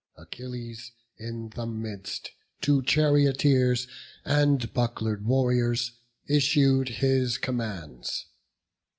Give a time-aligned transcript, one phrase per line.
[0.17, 3.87] Achilles in the midst to charioteers
[4.25, 5.91] And buckler'd warriors
[6.27, 8.25] issued his commands.